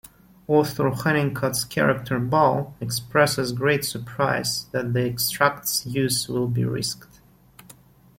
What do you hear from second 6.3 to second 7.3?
be risked.